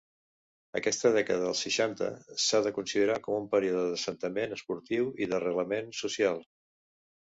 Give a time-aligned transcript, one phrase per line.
[0.79, 2.09] Aquesta dècada dels seixanta
[2.47, 6.47] s'ha de considerar com un període d'assentament esportiu i d'arrelament social.